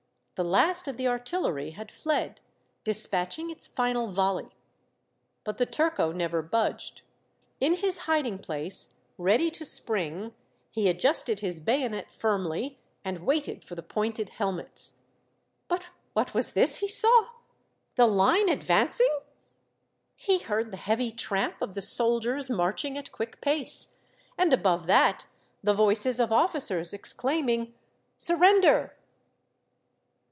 [0.35, 2.41] The last of the artillery had fled,
[2.83, 4.49] despatching its final volley.
[5.45, 7.01] A Turco of the Commune, 165 But the turco never budged.
[7.59, 10.33] In his hiding place, ready to spring,
[10.71, 15.01] he adjusted his bayonet firmly, and waited for the pointed helmets.
[15.67, 17.27] But what was this he saw?
[17.95, 19.19] The line advancing!
[20.15, 23.99] He heard the heavy tramp of the soldiers marching at quick pace,
[24.39, 25.27] and above that
[25.61, 27.75] the voices of officers exclaiming:"
[28.17, 28.95] Surrender